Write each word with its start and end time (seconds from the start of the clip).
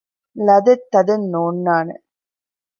ލަދެއް 0.45 0.85
ތަދެއް 0.91 1.27
ނޯންނާނެ 1.33 1.95